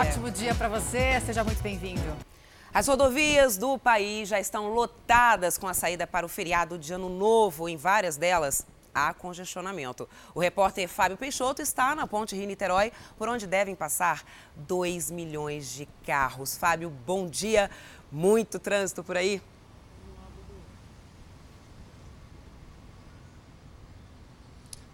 [0.00, 2.16] ótimo dia para você, seja muito bem-vindo.
[2.72, 7.10] As rodovias do país já estão lotadas com a saída para o feriado de Ano
[7.10, 7.68] Novo.
[7.68, 10.08] Em várias delas, há congestionamento.
[10.34, 14.24] O repórter Fábio Peixoto está na Ponte Rio-Niterói, por onde devem passar
[14.56, 16.56] 2 milhões de carros.
[16.56, 17.70] Fábio, bom dia.
[18.10, 19.42] Muito trânsito por aí?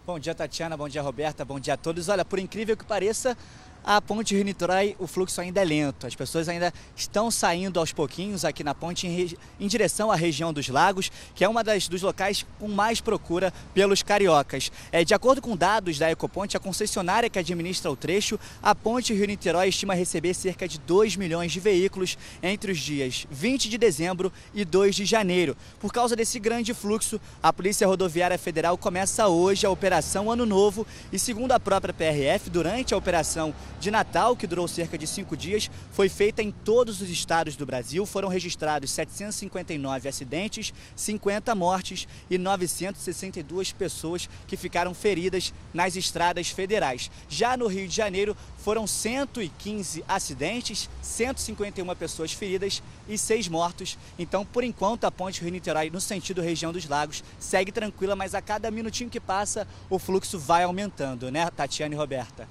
[0.05, 0.77] Bom dia, Tatiana.
[0.77, 1.45] Bom dia, Roberta.
[1.45, 2.09] Bom dia a todos.
[2.09, 3.37] Olha, por incrível que pareça,
[3.87, 6.09] a ponte Rio-Niterói, o fluxo ainda é lento.
[6.09, 10.53] As pessoas ainda estão saindo aos pouquinhos aqui na ponte em, em direção à região
[10.53, 14.73] dos lagos, que é uma das, dos locais com mais procura pelos cariocas.
[14.91, 19.15] É, de acordo com dados da Ecoponte, a concessionária que administra o trecho, a ponte
[19.15, 24.33] Rio-Niterói estima receber cerca de 2 milhões de veículos entre os dias 20 de dezembro
[24.53, 25.57] e 2 de janeiro.
[25.79, 30.85] Por causa desse grande fluxo, a Polícia Rodoviária Federal começa hoje a Operação Ano Novo
[31.13, 35.37] e, segundo a própria PRF, durante a operação de Natal, que durou cerca de cinco
[35.37, 38.05] dias, foi feita em todos os estados do Brasil.
[38.07, 47.11] Foram registrados 759 acidentes, 50 mortes e 962 pessoas que ficaram feridas nas estradas federais.
[47.29, 53.97] Já no Rio de Janeiro, foram 115 acidentes, 151 pessoas feridas e 6 mortos.
[54.19, 58.43] Então, por enquanto, a ponte Rio-Niterói, no sentido região dos lagos, segue tranquila, mas a
[58.43, 62.49] cada minutinho que passa, o fluxo vai aumentando, né, Tatiana e Roberta?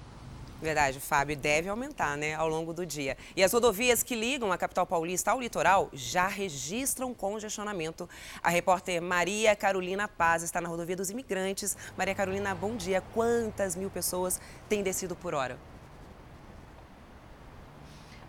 [0.66, 3.16] Verdade, Fábio, deve aumentar né, ao longo do dia.
[3.36, 8.10] E as rodovias que ligam a capital paulista ao litoral já registram congestionamento.
[8.42, 11.78] A repórter Maria Carolina Paz está na rodovia dos imigrantes.
[11.96, 13.00] Maria Carolina, bom dia.
[13.14, 15.56] Quantas mil pessoas têm descido por hora?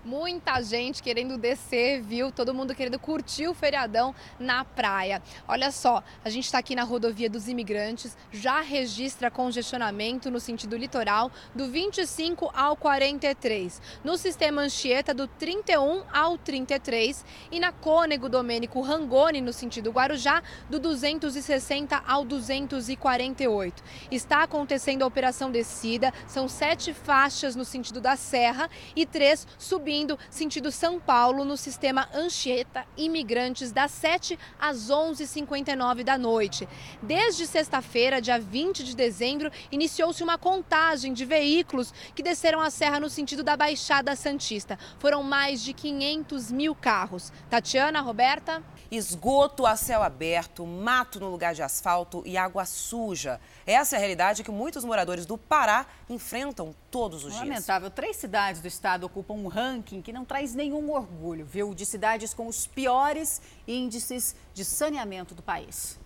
[0.06, 2.30] Muita gente querendo descer, viu?
[2.30, 5.20] Todo mundo querendo curtir o feriadão na praia.
[5.48, 10.76] Olha só, a gente está aqui na rodovia dos imigrantes, já registra congestionamento no sentido
[10.76, 18.28] litoral do 25 ao 43, no sistema Anchieta do 31 ao 33 e na Cônego
[18.28, 23.82] Domênico Rangoni no sentido Guarujá do 260 ao 248.
[24.08, 29.95] Está acontecendo a operação descida, são sete faixas no sentido da Serra e três subindo
[29.96, 36.68] indo sentido São Paulo no sistema Anchieta Imigrantes das 7 às 11h59 da noite.
[37.02, 43.00] Desde sexta-feira, dia 20 de dezembro, iniciou-se uma contagem de veículos que desceram a serra
[43.00, 44.78] no sentido da Baixada Santista.
[44.98, 47.32] Foram mais de 500 mil carros.
[47.48, 48.62] Tatiana, Roberta?
[48.90, 53.40] Esgoto a céu aberto, mato no lugar de asfalto e água suja.
[53.66, 57.44] Essa é a realidade que muitos moradores do Pará enfrentam todos os Lamentável.
[57.44, 57.66] dias.
[57.66, 57.90] Lamentável.
[57.90, 61.74] Três cidades do estado ocupam um ranking que não traz nenhum orgulho, viu?
[61.74, 65.98] De cidades com os piores índices de saneamento do país.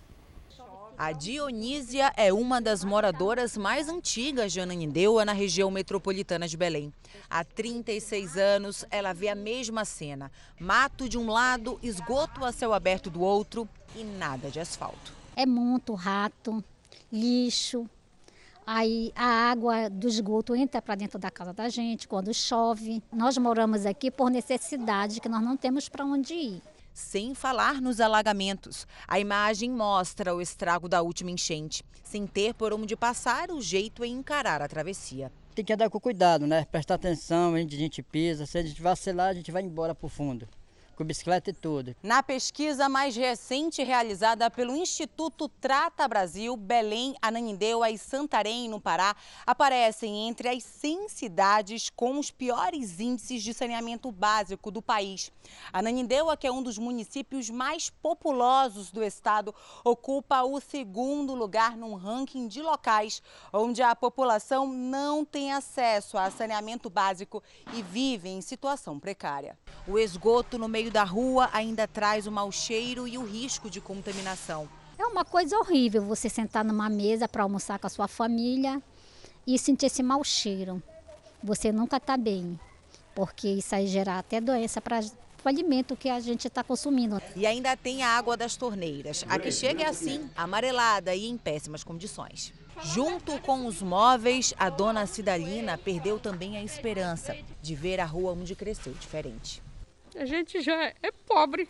[1.02, 6.92] A Dionísia é uma das moradoras mais antigas de Ananindeua, na região metropolitana de Belém.
[7.30, 10.30] Há 36 anos, ela vê a mesma cena:
[10.60, 15.14] mato de um lado, esgoto a céu aberto do outro e nada de asfalto.
[15.34, 16.62] É muito rato,
[17.10, 17.88] lixo.
[18.72, 23.02] Aí a água do esgoto entra para dentro da casa da gente quando chove.
[23.12, 28.00] Nós moramos aqui por necessidade, que nós não temos para onde ir sem falar nos
[28.00, 28.86] alagamentos.
[29.08, 31.82] A imagem mostra o estrago da última enchente.
[32.04, 35.32] Sem ter por onde passar, o jeito é encarar a travessia.
[35.52, 36.64] Tem que andar com cuidado, né?
[36.70, 38.46] Prestar atenção, onde a gente pisa.
[38.46, 40.46] Se a gente vacilar, a gente vai embora para o fundo
[41.00, 41.96] com bicicleta e tudo.
[42.02, 49.16] Na pesquisa mais recente realizada pelo Instituto Trata Brasil, Belém, Ananindeua e Santarém, no Pará,
[49.46, 55.32] aparecem entre as 100 cidades com os piores índices de saneamento básico do país.
[55.72, 61.94] Ananindeua, que é um dos municípios mais populosos do estado, ocupa o segundo lugar num
[61.94, 63.22] ranking de locais
[63.54, 69.58] onde a população não tem acesso a saneamento básico e vive em situação precária.
[69.88, 73.80] O esgoto no meio da rua ainda traz o mau cheiro e o risco de
[73.80, 74.68] contaminação.
[74.98, 78.82] É uma coisa horrível você sentar numa mesa para almoçar com a sua família
[79.46, 80.82] e sentir esse mau cheiro.
[81.42, 82.60] Você nunca está bem,
[83.14, 87.20] porque isso aí gera até doença para o alimento que a gente está consumindo.
[87.34, 89.24] E ainda tem a água das torneiras.
[89.28, 92.52] A que chega é assim, amarelada e em péssimas condições.
[92.82, 98.32] Junto com os móveis, a dona Cidalina perdeu também a esperança de ver a rua
[98.32, 99.62] onde cresceu diferente.
[100.16, 101.68] A gente já é pobre.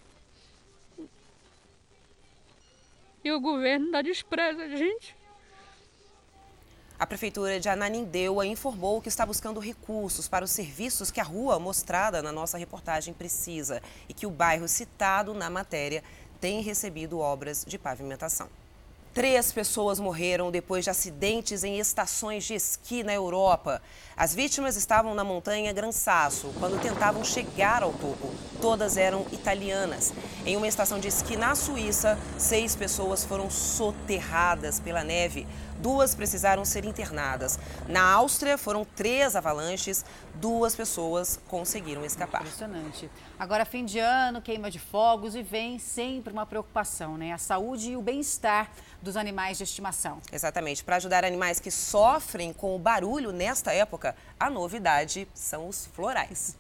[3.23, 5.15] E o governo dá despreza a gente.
[6.99, 11.59] A Prefeitura de Ananindeua informou que está buscando recursos para os serviços que a rua
[11.59, 16.05] mostrada na nossa reportagem precisa e que o bairro citado na matéria
[16.41, 18.49] tem recebido obras de pavimentação.
[19.13, 23.83] Três pessoas morreram depois de acidentes em estações de esqui na Europa.
[24.17, 28.31] As vítimas estavam na montanha Gran Sasso quando tentavam chegar ao topo.
[28.61, 30.13] Todas eram italianas.
[30.45, 35.47] Em uma estação de esqui na Suíça, seis pessoas foram soterradas pela neve.
[35.79, 37.59] Duas precisaram ser internadas.
[37.89, 40.05] Na Áustria, foram três avalanches.
[40.35, 42.43] Duas pessoas conseguiram escapar.
[42.43, 43.11] Impressionante.
[43.39, 47.33] Agora, fim de ano, queima de fogos e vem sempre uma preocupação, né?
[47.33, 48.71] A saúde e o bem-estar
[49.01, 50.19] dos animais de estimação.
[50.31, 50.85] Exatamente.
[50.85, 56.60] Para ajudar animais que sofrem com o barulho nesta época, a novidade são os florais.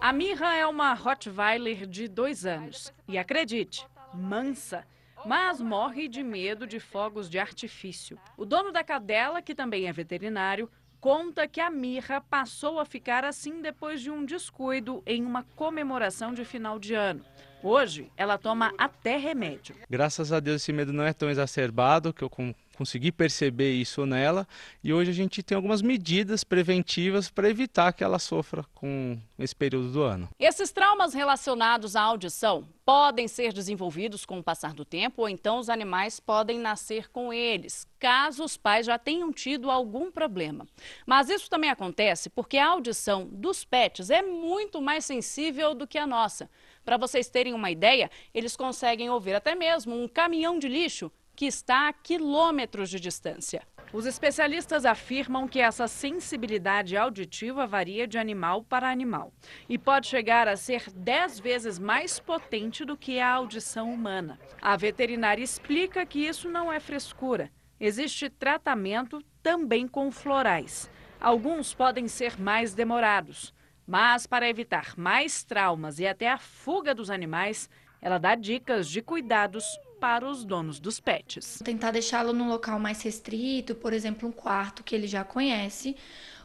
[0.00, 2.92] A Mirra é uma Rottweiler de dois anos.
[3.08, 4.86] E acredite, mansa
[5.26, 8.16] mas morre de medo de fogos de artifício.
[8.36, 10.70] O dono da cadela, que também é veterinário,
[11.00, 16.32] conta que a mirra passou a ficar assim depois de um descuido em uma comemoração
[16.32, 17.24] de final de ano.
[17.62, 19.74] Hoje, ela toma até remédio.
[19.88, 22.30] Graças a Deus, esse medo não é tão exacerbado, que eu
[22.76, 24.46] consegui perceber isso nela.
[24.84, 29.56] E hoje a gente tem algumas medidas preventivas para evitar que ela sofra com esse
[29.56, 30.28] período do ano.
[30.38, 35.58] Esses traumas relacionados à audição podem ser desenvolvidos com o passar do tempo ou então
[35.58, 40.68] os animais podem nascer com eles, caso os pais já tenham tido algum problema.
[41.04, 45.98] Mas isso também acontece porque a audição dos pets é muito mais sensível do que
[45.98, 46.48] a nossa.
[46.86, 51.44] Para vocês terem uma ideia, eles conseguem ouvir até mesmo um caminhão de lixo que
[51.44, 53.66] está a quilômetros de distância.
[53.92, 59.32] Os especialistas afirmam que essa sensibilidade auditiva varia de animal para animal
[59.68, 64.38] e pode chegar a ser 10 vezes mais potente do que a audição humana.
[64.62, 67.50] A veterinária explica que isso não é frescura.
[67.80, 70.88] Existe tratamento também com florais.
[71.20, 73.55] Alguns podem ser mais demorados.
[73.86, 77.70] Mas para evitar mais traumas e até a fuga dos animais,
[78.02, 79.64] ela dá dicas de cuidados
[80.00, 81.60] para os donos dos pets.
[81.64, 85.96] Tentar deixá-lo num local mais restrito, por exemplo, um quarto que ele já conhece,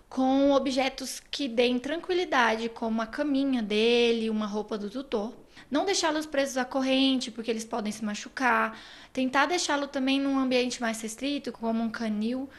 [0.07, 5.33] com objetos que deem tranquilidade, como a caminha dele, uma roupa do tutor.
[5.69, 8.77] Não deixá-los presos à corrente, porque eles podem se machucar.
[9.13, 12.49] Tentar deixá-lo também num ambiente mais restrito, como um canil,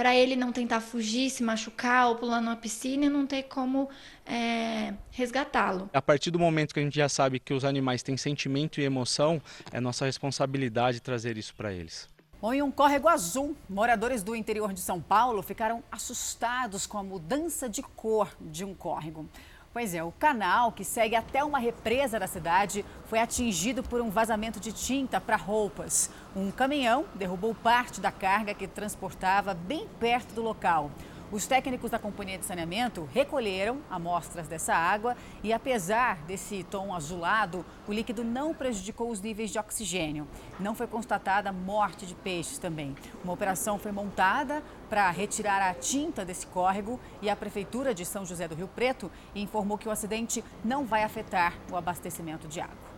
[0.00, 3.86] para ele não tentar fugir, se machucar ou pular numa piscina e não ter como
[4.24, 5.90] é, resgatá-lo.
[5.92, 8.84] A partir do momento que a gente já sabe que os animais têm sentimento e
[8.84, 12.08] emoção, é nossa responsabilidade trazer isso para eles.
[12.40, 17.02] Bom, em um córrego azul, moradores do interior de São Paulo ficaram assustados com a
[17.02, 19.28] mudança de cor de um córrego.
[19.72, 24.10] Pois é, o canal que segue até uma represa da cidade foi atingido por um
[24.10, 26.10] vazamento de tinta para roupas.
[26.34, 30.90] Um caminhão derrubou parte da carga que transportava bem perto do local.
[31.32, 37.64] Os técnicos da Companhia de Saneamento recolheram amostras dessa água e, apesar desse tom azulado,
[37.86, 40.26] o líquido não prejudicou os níveis de oxigênio.
[40.58, 42.96] Não foi constatada morte de peixes também.
[43.22, 48.26] Uma operação foi montada para retirar a tinta desse córrego e a Prefeitura de São
[48.26, 52.89] José do Rio Preto informou que o acidente não vai afetar o abastecimento de água.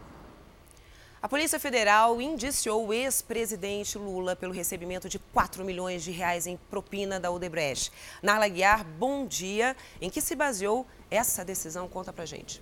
[1.22, 6.56] A Polícia Federal indiciou o ex-presidente Lula pelo recebimento de 4 milhões de reais em
[6.68, 7.92] propina da Odebrecht.
[8.20, 9.76] Narla Guiar, bom dia.
[10.00, 11.88] Em que se baseou essa decisão?
[11.88, 12.60] Conta pra gente.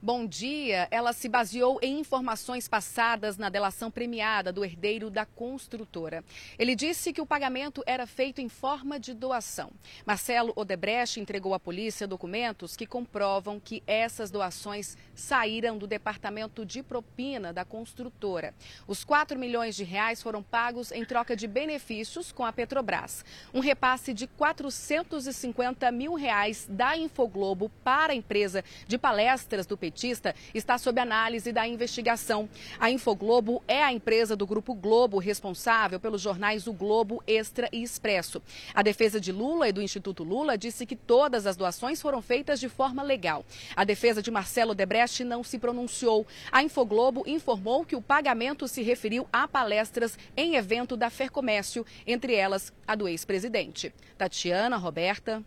[0.00, 0.86] Bom dia.
[0.92, 6.24] Ela se baseou em informações passadas na delação premiada do herdeiro da construtora.
[6.56, 9.72] Ele disse que o pagamento era feito em forma de doação.
[10.06, 16.80] Marcelo Odebrecht entregou à polícia documentos que comprovam que essas doações saíram do departamento de
[16.80, 18.54] propina da construtora.
[18.86, 23.24] Os 4 milhões de reais foram pagos em troca de benefícios com a Petrobras.
[23.52, 30.34] Um repasse de 450 mil reais da Infoglobo para a empresa de palestras do petista
[30.54, 32.48] está sob análise da investigação.
[32.78, 37.82] A Infoglobo é a empresa do Grupo Globo responsável pelos jornais O Globo, Extra e
[37.82, 38.42] Expresso.
[38.74, 42.60] A defesa de Lula e do Instituto Lula disse que todas as doações foram feitas
[42.60, 43.44] de forma legal.
[43.74, 46.26] A defesa de Marcelo Debrecht não se pronunciou.
[46.52, 52.34] A Infoglobo informou que o pagamento se referiu a palestras em evento da Fercomércio, entre
[52.34, 53.92] elas a do ex-presidente.
[54.18, 55.42] Tatiana, Roberta.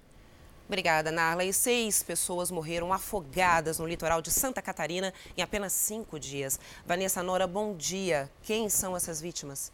[0.71, 1.43] Obrigada, Narla.
[1.43, 6.57] E seis pessoas morreram afogadas no litoral de Santa Catarina em apenas cinco dias.
[6.85, 8.31] Vanessa Nora, bom dia.
[8.41, 9.69] Quem são essas vítimas?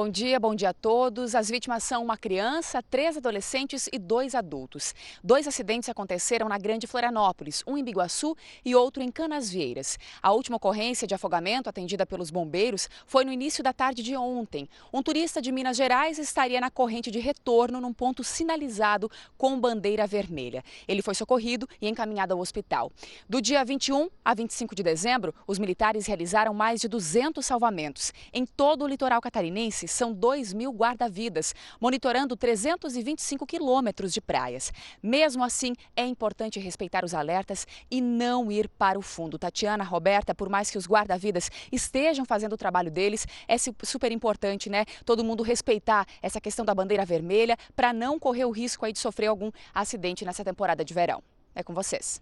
[0.00, 1.34] Bom dia, bom dia a todos.
[1.34, 4.94] As vítimas são uma criança, três adolescentes e dois adultos.
[5.24, 9.98] Dois acidentes aconteceram na Grande Florianópolis, um em Biguaçu e outro em Canasvieiras.
[10.22, 14.68] A última ocorrência de afogamento atendida pelos bombeiros foi no início da tarde de ontem.
[14.92, 20.06] Um turista de Minas Gerais estaria na corrente de retorno num ponto sinalizado com bandeira
[20.06, 20.62] vermelha.
[20.86, 22.92] Ele foi socorrido e encaminhado ao hospital.
[23.28, 28.12] Do dia 21 a 25 de dezembro, os militares realizaram mais de 200 salvamentos.
[28.32, 34.72] Em todo o litoral catarinense, são 2 mil guarda-vidas, monitorando 325 quilômetros de praias.
[35.02, 39.38] Mesmo assim, é importante respeitar os alertas e não ir para o fundo.
[39.38, 44.70] Tatiana, Roberta, por mais que os guarda-vidas estejam fazendo o trabalho deles, é super importante,
[44.70, 44.84] né?
[45.04, 48.98] Todo mundo respeitar essa questão da bandeira vermelha para não correr o risco aí de
[48.98, 51.22] sofrer algum acidente nessa temporada de verão.
[51.54, 52.20] É com vocês.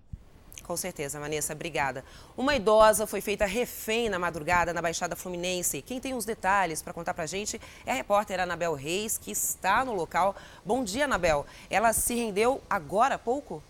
[0.63, 2.05] Com certeza, Vanessa, obrigada.
[2.37, 5.81] Uma idosa foi feita refém na madrugada na Baixada Fluminense.
[5.81, 9.31] Quem tem os detalhes para contar para a gente é a repórter Anabel Reis, que
[9.31, 10.35] está no local.
[10.65, 11.47] Bom dia, Anabel.
[11.71, 13.63] Ela se rendeu agora há pouco?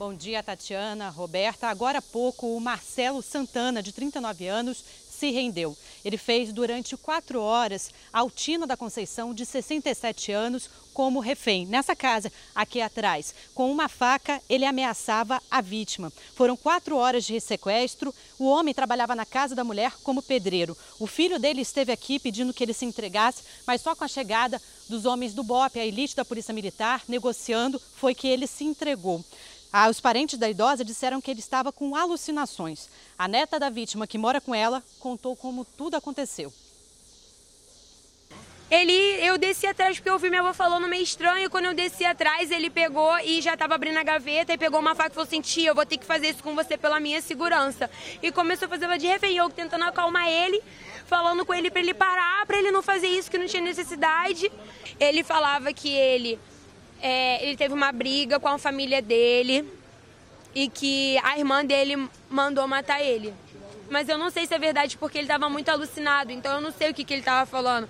[0.00, 1.68] Bom dia, Tatiana, Roberta.
[1.68, 4.82] Agora há pouco, o Marcelo Santana, de 39 anos,
[5.20, 5.76] se rendeu.
[6.02, 11.66] Ele fez durante quatro horas a Altina da Conceição, de 67 anos, como refém.
[11.66, 16.10] Nessa casa, aqui atrás, com uma faca, ele ameaçava a vítima.
[16.34, 18.14] Foram quatro horas de sequestro.
[18.38, 20.76] O homem trabalhava na casa da mulher como pedreiro.
[20.98, 24.60] O filho dele esteve aqui pedindo que ele se entregasse, mas só com a chegada
[24.88, 29.22] dos homens do BOP, a elite da Polícia Militar, negociando, foi que ele se entregou.
[29.72, 32.88] Ah, os parentes da idosa disseram que ele estava com alucinações.
[33.16, 36.52] A neta da vítima, que mora com ela, contou como tudo aconteceu.
[38.70, 41.50] Ele, eu desci atrás porque eu ouvi minha avó falando meio estranho.
[41.50, 44.94] Quando eu desci atrás, ele pegou e já estava abrindo a gaveta e pegou uma
[44.94, 47.20] faca e falou assim: Tia, eu vou ter que fazer isso com você pela minha
[47.20, 47.90] segurança.
[48.22, 49.36] E começou a fazer ela de refém.
[49.36, 50.62] Eu tentando acalmar ele,
[51.06, 54.50] falando com ele para ele parar, para ele não fazer isso, que não tinha necessidade.
[55.00, 56.38] Ele falava que ele
[57.02, 59.68] é, ele teve uma briga com a família dele
[60.54, 63.34] e que a irmã dele mandou matar ele.
[63.90, 66.72] Mas eu não sei se é verdade porque ele estava muito alucinado, então eu não
[66.72, 67.88] sei o que, que ele estava falando.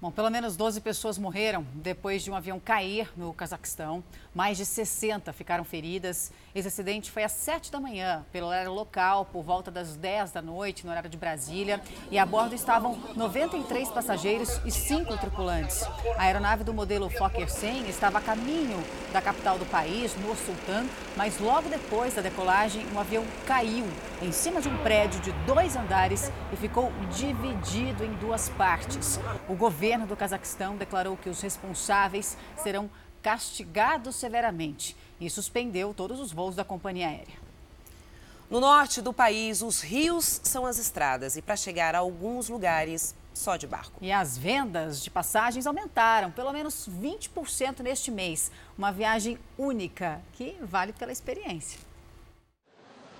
[0.00, 4.02] Bom, pelo menos 12 pessoas morreram depois de um avião cair no Cazaquistão.
[4.34, 6.32] Mais de 60 ficaram feridas.
[6.52, 10.42] Esse acidente foi às 7 da manhã, pelo horário local, por volta das 10 da
[10.42, 11.80] noite, no horário de Brasília.
[12.10, 15.84] E a bordo estavam 93 passageiros e 5 tripulantes.
[16.16, 20.86] A aeronave do modelo Fokker 100 estava a caminho da capital do país, Nur Sultan,
[21.16, 23.86] mas logo depois da decolagem, um avião caiu
[24.20, 29.20] em cima de um prédio de dois andares e ficou dividido em duas partes.
[29.48, 32.90] O governo do Cazaquistão declarou que os responsáveis serão
[33.22, 37.50] castigados severamente e suspendeu todos os voos da companhia aérea.
[38.50, 43.14] No norte do país, os rios são as estradas e para chegar a alguns lugares
[43.32, 43.92] só de barco.
[44.00, 48.50] E as vendas de passagens aumentaram pelo menos 20% neste mês.
[48.76, 51.78] Uma viagem única que vale pela experiência.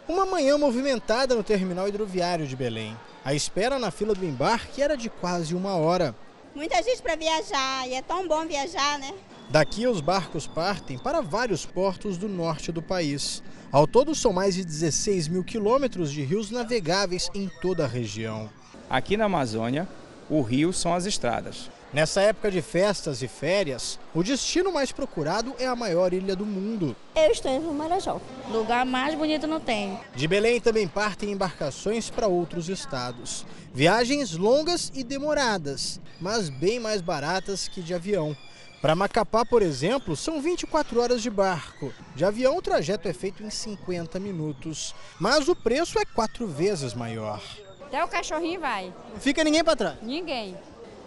[0.08, 2.96] Uma manhã movimentada no terminal hidroviário de Belém.
[3.24, 6.14] A espera na fila do embarque era de quase uma hora.
[6.54, 9.14] Muita gente para viajar e é tão bom viajar, né?
[9.50, 13.42] Daqui os barcos partem para vários portos do norte do país.
[13.72, 18.48] Ao todo são mais de 16 mil quilômetros de rios navegáveis em toda a região.
[18.88, 19.88] Aqui na Amazônia,
[20.28, 21.68] o rio são as estradas.
[21.92, 26.46] Nessa época de festas e férias, o destino mais procurado é a maior ilha do
[26.46, 26.94] mundo.
[27.16, 28.20] Eu estou em Marajó.
[28.48, 29.98] Lugar mais bonito não tem.
[30.14, 33.44] De Belém também partem embarcações para outros estados.
[33.74, 38.36] Viagens longas e demoradas, mas bem mais baratas que de avião.
[38.80, 41.92] Para Macapá, por exemplo, são 24 horas de barco.
[42.14, 44.94] De avião, o trajeto é feito em 50 minutos.
[45.18, 47.42] Mas o preço é quatro vezes maior.
[47.82, 48.94] Até o cachorrinho vai.
[49.12, 49.96] Não fica ninguém para trás?
[50.00, 50.56] Ninguém.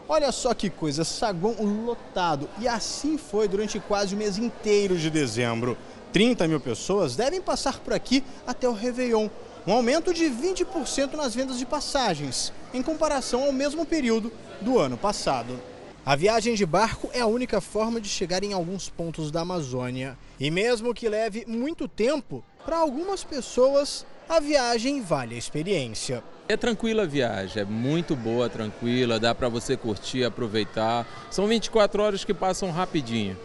[0.07, 1.55] Olha só que coisa, saguão
[1.85, 2.49] lotado.
[2.59, 5.77] E assim foi durante quase o mês inteiro de dezembro.
[6.11, 9.29] 30 mil pessoas devem passar por aqui até o Réveillon.
[9.65, 14.97] Um aumento de 20% nas vendas de passagens, em comparação ao mesmo período do ano
[14.97, 15.57] passado.
[16.05, 20.17] A viagem de barco é a única forma de chegar em alguns pontos da Amazônia.
[20.37, 26.21] E mesmo que leve muito tempo, para algumas pessoas a viagem vale a experiência.
[26.49, 31.07] É tranquila a viagem, é muito boa, tranquila, dá para você curtir, aproveitar.
[31.31, 33.37] São 24 horas que passam rapidinho.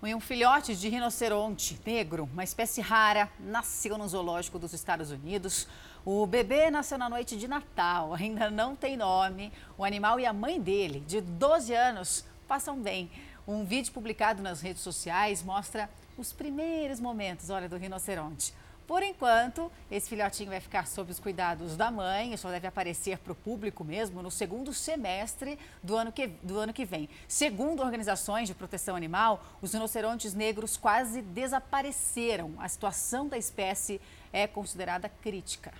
[0.00, 5.66] Um filhote de rinoceronte negro, uma espécie rara, nasceu no zoológico dos Estados Unidos.
[6.04, 9.52] O bebê nasceu na noite de Natal, ainda não tem nome.
[9.76, 13.10] O animal e a mãe dele, de 12 anos, passam bem.
[13.46, 18.54] Um vídeo publicado nas redes sociais mostra os primeiros momentos, olha, do rinoceronte.
[18.88, 23.18] Por enquanto, esse filhotinho vai ficar sob os cuidados da mãe e só deve aparecer
[23.18, 27.06] para o público mesmo no segundo semestre do ano, que, do ano que vem.
[27.28, 32.54] Segundo organizações de proteção animal, os rinocerontes negros quase desapareceram.
[32.58, 34.00] A situação da espécie
[34.32, 35.70] é considerada crítica.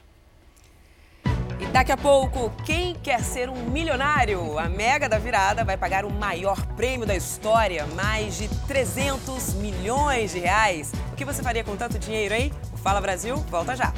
[1.59, 4.59] E daqui a pouco, quem quer ser um milionário?
[4.59, 10.33] A Mega da Virada vai pagar o maior prêmio da história, mais de 300 milhões
[10.33, 10.93] de reais.
[11.11, 12.53] O que você faria com tanto dinheiro, hein?
[12.79, 13.93] O Fala Brasil volta já.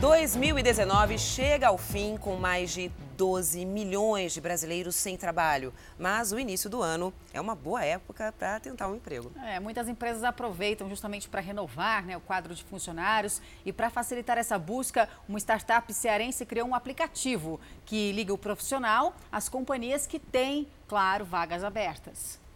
[0.00, 5.74] ...2019 chega ao fim com mais de 12 milhões de brasileiros sem trabalho.
[5.98, 9.30] Mas o início do ano é uma boa época para tentar um emprego.
[9.44, 14.38] É, muitas empresas aproveitam justamente para renovar né, o quadro de funcionários e para facilitar
[14.38, 20.18] essa busca, uma startup cearense criou um aplicativo que liga o profissional às companhias que
[20.18, 22.47] têm, claro, vagas abertas.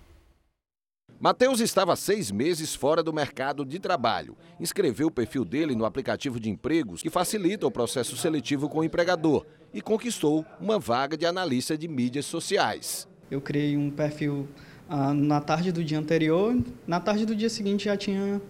[1.20, 4.36] Matheus estava seis meses fora do mercado de trabalho.
[4.58, 8.84] Inscreveu o perfil dele no aplicativo de empregos que facilita o processo seletivo com o
[8.84, 13.08] empregador e conquistou uma vaga de analista de mídias sociais.
[13.30, 14.48] Eu criei um perfil
[14.88, 18.42] ah, na tarde do dia anterior, na tarde do dia seguinte já tinha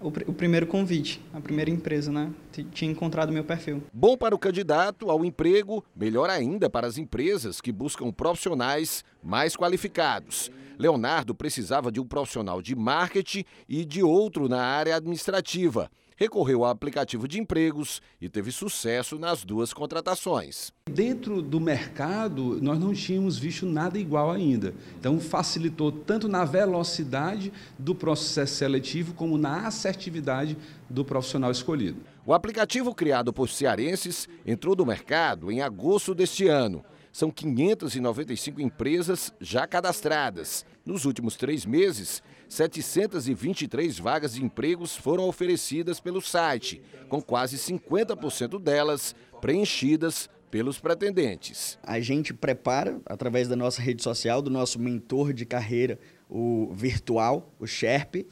[0.00, 2.32] o, o, primeiro convite, a primeira empresa, né?
[2.72, 3.82] Tinha encontrado meu perfil.
[3.92, 9.54] Bom para o candidato ao emprego, melhor ainda para as empresas que buscam profissionais mais
[9.56, 10.50] qualificados.
[10.78, 15.90] Leonardo precisava de um profissional de marketing e de outro na área administrativa.
[16.20, 20.70] Recorreu ao aplicativo de empregos e teve sucesso nas duas contratações.
[20.84, 24.74] Dentro do mercado, nós não tínhamos visto nada igual ainda.
[24.98, 30.58] Então, facilitou tanto na velocidade do processo seletivo, como na assertividade
[30.90, 32.02] do profissional escolhido.
[32.26, 36.84] O aplicativo criado por cearenses entrou no mercado em agosto deste ano.
[37.12, 40.64] São 595 empresas já cadastradas.
[40.84, 48.60] Nos últimos três meses, 723 vagas de empregos foram oferecidas pelo site, com quase 50%
[48.60, 51.78] delas preenchidas pelos pretendentes.
[51.82, 55.98] A gente prepara, através da nossa rede social, do nosso mentor de carreira,
[56.28, 58.26] o virtual, o Sherp,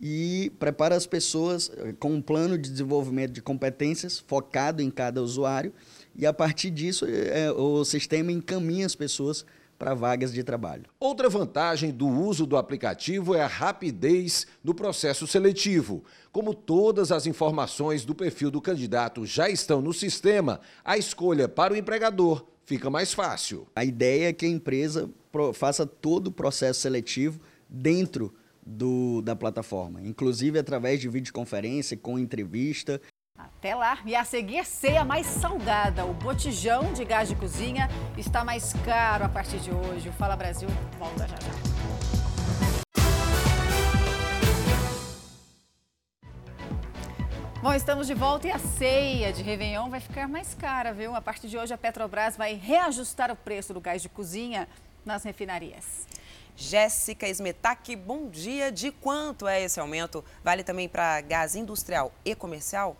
[0.00, 5.22] e prepara as pessoas eh, com um plano de desenvolvimento de competências focado em cada
[5.22, 5.74] usuário
[6.16, 9.44] e a partir disso é, o sistema encaminha as pessoas
[9.80, 10.84] para vagas de trabalho.
[11.00, 16.04] Outra vantagem do uso do aplicativo é a rapidez no processo seletivo.
[16.30, 21.72] Como todas as informações do perfil do candidato já estão no sistema, a escolha para
[21.72, 23.66] o empregador fica mais fácil.
[23.74, 25.08] A ideia é que a empresa
[25.54, 33.00] faça todo o processo seletivo dentro do, da plataforma, inclusive através de videoconferência, com entrevista
[33.46, 33.98] até lá.
[34.04, 36.04] E a seguir, ceia mais salgada.
[36.04, 40.08] O botijão de gás de cozinha está mais caro a partir de hoje.
[40.08, 41.70] O Fala Brasil volta já já.
[47.62, 51.14] Bom, estamos de volta e a ceia de Réveillon vai ficar mais cara, viu?
[51.14, 54.66] A partir de hoje, a Petrobras vai reajustar o preço do gás de cozinha
[55.04, 56.06] nas refinarias.
[56.56, 58.72] Jéssica Smetak, bom dia.
[58.72, 60.24] De quanto é esse aumento?
[60.42, 62.96] Vale também para gás industrial e comercial?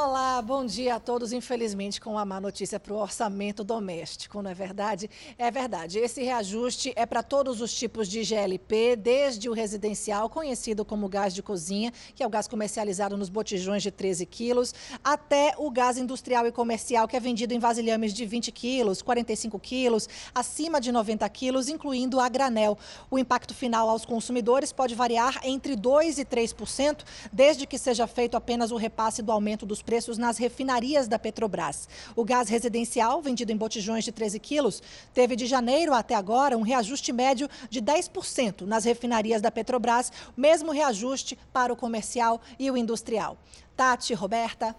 [0.00, 1.32] Olá, bom dia a todos.
[1.32, 5.10] Infelizmente, com uma má notícia para o orçamento doméstico, não é verdade?
[5.36, 5.98] É verdade.
[5.98, 11.34] Esse reajuste é para todos os tipos de GLP, desde o residencial, conhecido como gás
[11.34, 15.98] de cozinha, que é o gás comercializado nos botijões de 13 quilos, até o gás
[15.98, 20.92] industrial e comercial, que é vendido em vasilhames de 20 quilos, 45 quilos, acima de
[20.92, 22.78] 90 quilos, incluindo a granel.
[23.10, 27.00] O impacto final aos consumidores pode variar entre 2% e 3%,
[27.32, 31.88] desde que seja feito apenas o repasse do aumento dos preços nas refinarias da Petrobras.
[32.14, 34.82] O gás residencial, vendido em botijões de 13 quilos,
[35.14, 40.72] teve de janeiro até agora um reajuste médio de 10% nas refinarias da Petrobras, mesmo
[40.72, 43.38] reajuste para o comercial e o industrial.
[43.74, 44.76] Tati, Roberta.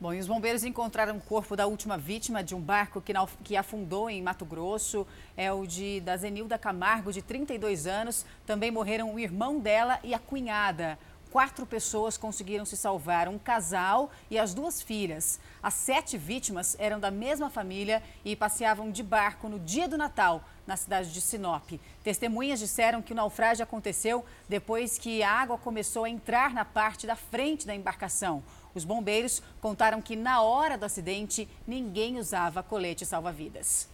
[0.00, 3.12] Bom, e os bombeiros encontraram o corpo da última vítima de um barco que,
[3.44, 5.06] que afundou em Mato Grosso.
[5.36, 8.26] É o de da Zenilda Camargo, de 32 anos.
[8.44, 10.98] Também morreram o irmão dela e a cunhada.
[11.30, 15.38] Quatro pessoas conseguiram se salvar, um casal e as duas filhas.
[15.62, 20.42] As sete vítimas eram da mesma família e passeavam de barco no dia do Natal,
[20.66, 21.72] na cidade de Sinop.
[22.02, 27.06] Testemunhas disseram que o naufrágio aconteceu depois que a água começou a entrar na parte
[27.06, 28.42] da frente da embarcação.
[28.74, 33.86] Os bombeiros contaram que na hora do acidente ninguém usava colete salva-vidas.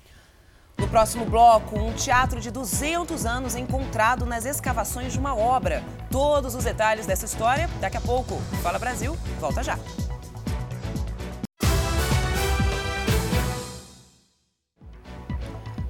[0.76, 5.82] No próximo bloco, um teatro de 200 anos encontrado nas escavações de uma obra.
[6.10, 8.36] Todos os detalhes dessa história daqui a pouco.
[8.62, 9.78] Fala Brasil, volta já.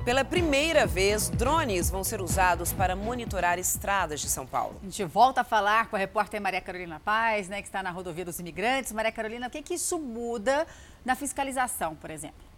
[0.04, 4.76] Pela primeira vez, drones vão ser usados para monitorar estradas de São Paulo.
[4.82, 7.90] A gente volta a falar com a repórter Maria Carolina Paz, né, que está na
[7.90, 8.92] rodovia dos imigrantes.
[8.92, 10.66] Maria Carolina, o que, que isso muda
[11.06, 12.53] na fiscalização, por exemplo?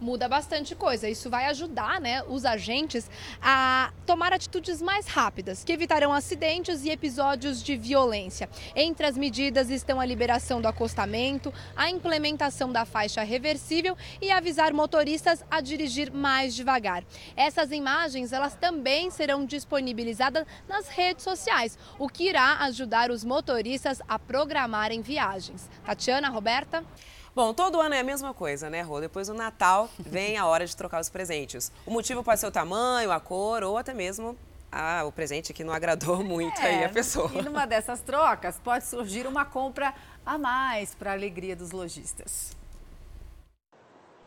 [0.00, 1.08] Muda bastante coisa.
[1.08, 6.90] Isso vai ajudar né, os agentes a tomar atitudes mais rápidas, que evitarão acidentes e
[6.90, 8.48] episódios de violência.
[8.74, 14.72] Entre as medidas estão a liberação do acostamento, a implementação da faixa reversível e avisar
[14.72, 17.04] motoristas a dirigir mais devagar.
[17.36, 24.00] Essas imagens elas também serão disponibilizadas nas redes sociais, o que irá ajudar os motoristas
[24.08, 25.68] a programarem viagens.
[25.84, 26.84] Tatiana, Roberta?
[27.34, 29.00] Bom, todo ano é a mesma coisa, né, Rô?
[29.00, 31.72] Depois do Natal vem a hora de trocar os presentes.
[31.84, 34.38] O motivo pode ser o tamanho, a cor ou até mesmo
[34.70, 37.28] ah, o presente que não agradou muito é, aí a pessoa.
[37.34, 39.92] E numa dessas trocas pode surgir uma compra
[40.24, 42.56] a mais para a alegria dos lojistas.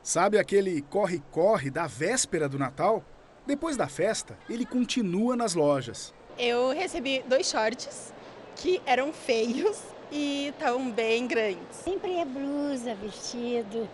[0.04, 3.02] Sabe aquele corre-corre da véspera do Natal?
[3.46, 6.14] Depois da festa, ele continua nas lojas.
[6.38, 8.14] Eu recebi dois shorts
[8.58, 11.76] que eram feios e estão bem grandes.
[11.84, 13.88] Sempre é blusa, vestido,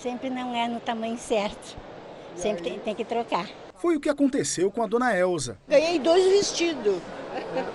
[0.00, 1.76] sempre não é no tamanho certo.
[2.36, 3.48] Sempre tem, tem, que trocar.
[3.76, 5.58] Foi o que aconteceu com a dona Elza.
[5.68, 6.96] Ganhei dois vestidos.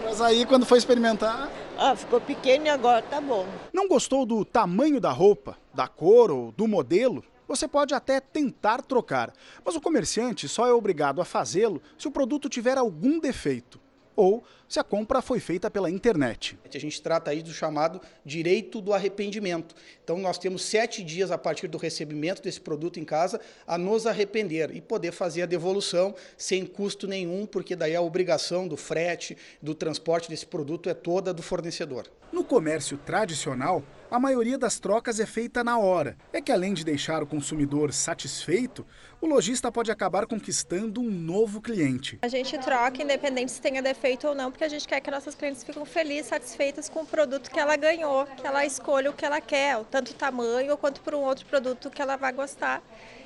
[0.04, 1.52] Mas aí, quando foi experimentar.
[1.78, 3.46] Ah, ficou pequeno e agora tá bom.
[3.74, 7.24] Não gostou do tamanho da roupa, da cor ou do modelo?
[7.48, 9.32] Você pode até tentar trocar,
[9.64, 13.80] mas o comerciante só é obrigado a fazê-lo se o produto tiver algum defeito
[14.16, 16.58] ou se a compra foi feita pela internet.
[16.74, 19.76] A gente trata aí do chamado direito do arrependimento.
[20.04, 24.08] Então, nós temos sete dias a partir do recebimento desse produto em casa a nos
[24.08, 29.38] arrepender e poder fazer a devolução sem custo nenhum, porque daí a obrigação do frete,
[29.62, 32.08] do transporte desse produto é toda do fornecedor.
[32.32, 33.84] No comércio tradicional,
[34.16, 36.16] a maioria das trocas é feita na hora.
[36.32, 38.86] É que além de deixar o consumidor satisfeito,
[39.20, 42.18] o lojista pode acabar conquistando um novo cliente.
[42.22, 45.36] A gente troca independente se tenha defeito ou não, porque a gente quer que nossas
[45.36, 49.26] clientes fiquem felizes, satisfeitas com o produto que ela ganhou, que ela escolha o que
[49.26, 52.82] ela quer, tanto o tamanho quanto por um outro produto que ela vai gostar.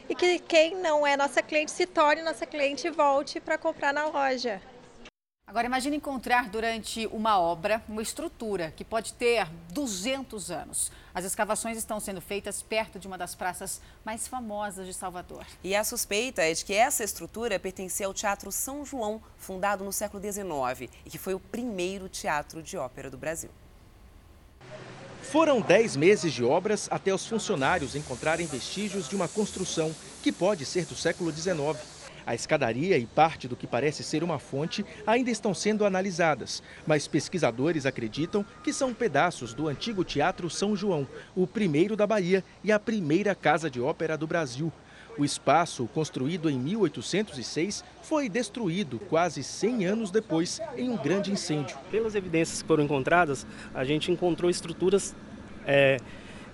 [0.10, 3.93] E que quem não é nossa cliente se torne nossa cliente e volte para comprar
[3.93, 4.60] na loja.
[5.50, 10.92] Agora imagine encontrar durante uma obra uma estrutura que pode ter 200 anos.
[11.12, 15.44] As escavações estão sendo feitas perto de uma das praças mais famosas de Salvador.
[15.64, 19.92] E a suspeita é de que essa estrutura pertencia ao Teatro São João, fundado no
[19.92, 23.50] século XIX e que foi o primeiro teatro de ópera do Brasil.
[25.24, 30.64] Foram 10 meses de obras até os funcionários encontrarem vestígios de uma construção que pode
[30.64, 31.99] ser do século XIX.
[32.26, 37.08] A escadaria e parte do que parece ser uma fonte ainda estão sendo analisadas, mas
[37.08, 42.72] pesquisadores acreditam que são pedaços do antigo Teatro São João, o primeiro da Bahia e
[42.72, 44.72] a primeira casa de ópera do Brasil.
[45.18, 51.78] O espaço, construído em 1806, foi destruído quase 100 anos depois em um grande incêndio.
[51.92, 55.14] Pelas evidências que foram encontradas, a gente encontrou estruturas
[55.66, 55.98] é,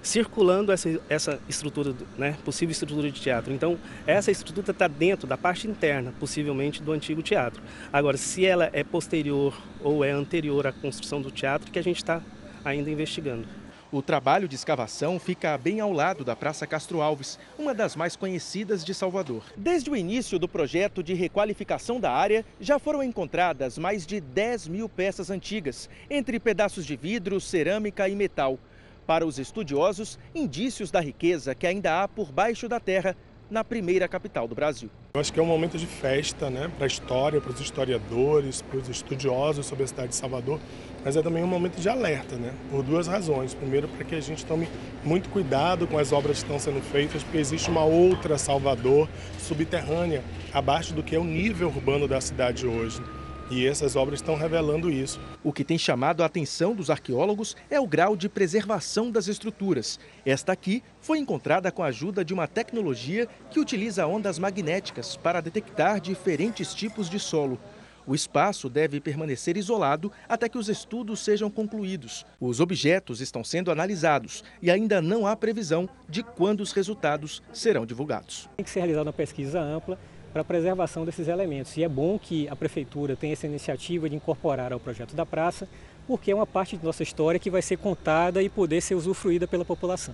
[0.05, 3.51] circulando essa, essa estrutura, né, possível estrutura de teatro.
[3.51, 7.61] Então, essa estrutura está dentro da parte interna, possivelmente, do antigo teatro.
[7.91, 11.97] Agora, se ela é posterior ou é anterior à construção do teatro, que a gente
[11.97, 12.21] está
[12.63, 13.47] ainda investigando.
[13.91, 18.15] O trabalho de escavação fica bem ao lado da Praça Castro Alves, uma das mais
[18.15, 19.43] conhecidas de Salvador.
[19.55, 24.67] Desde o início do projeto de requalificação da área, já foram encontradas mais de 10
[24.67, 28.59] mil peças antigas, entre pedaços de vidro, cerâmica e metal.
[29.05, 33.15] Para os estudiosos, indícios da riqueza que ainda há por baixo da terra
[33.49, 34.89] na primeira capital do Brasil.
[35.13, 38.61] Eu acho que é um momento de festa né, para a história, para os historiadores,
[38.61, 40.59] para os estudiosos sobre a cidade de Salvador,
[41.03, 43.53] mas é também um momento de alerta, né, por duas razões.
[43.53, 44.67] Primeiro, para que a gente tome
[45.03, 49.07] muito cuidado com as obras que estão sendo feitas, porque existe uma outra Salvador
[49.39, 53.01] subterrânea, abaixo do que é o nível urbano da cidade hoje.
[53.49, 55.19] E essas obras estão revelando isso.
[55.43, 59.99] O que tem chamado a atenção dos arqueólogos é o grau de preservação das estruturas.
[60.25, 65.41] Esta aqui foi encontrada com a ajuda de uma tecnologia que utiliza ondas magnéticas para
[65.41, 67.59] detectar diferentes tipos de solo.
[68.07, 72.25] O espaço deve permanecer isolado até que os estudos sejam concluídos.
[72.39, 77.85] Os objetos estão sendo analisados e ainda não há previsão de quando os resultados serão
[77.85, 78.49] divulgados.
[78.57, 79.97] Tem que ser realizada uma pesquisa ampla
[80.35, 81.77] para a preservação desses elementos.
[81.77, 85.65] E é bom que a Prefeitura tenha essa iniciativa de incorporar ao projeto da praça,
[86.05, 89.47] porque é uma parte de nossa história que vai ser contada e poder ser usufruída
[89.47, 90.13] pela população.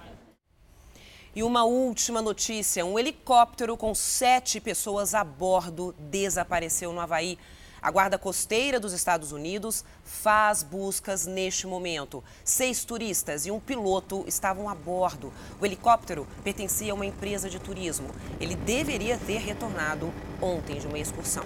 [1.33, 7.39] E uma última notícia: um helicóptero com sete pessoas a bordo desapareceu no Havaí.
[7.81, 12.23] A Guarda Costeira dos Estados Unidos faz buscas neste momento.
[12.43, 15.33] Seis turistas e um piloto estavam a bordo.
[15.59, 18.07] O helicóptero pertencia a uma empresa de turismo.
[18.39, 21.43] Ele deveria ter retornado ontem de uma excursão.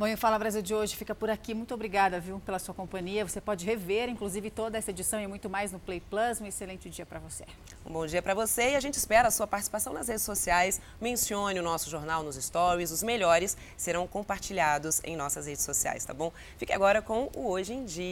[0.00, 1.52] Bom, e o Fala Brasil de hoje fica por aqui.
[1.52, 3.22] Muito obrigada, viu, pela sua companhia.
[3.22, 6.40] Você pode rever, inclusive, toda essa edição e muito mais no Play Plus.
[6.40, 7.44] Um excelente dia para você.
[7.84, 10.80] Um bom dia para você e a gente espera a sua participação nas redes sociais.
[10.98, 12.90] Mencione o nosso jornal nos stories.
[12.90, 16.32] Os melhores serão compartilhados em nossas redes sociais, tá bom?
[16.56, 18.10] Fique agora com o Hoje em Dia.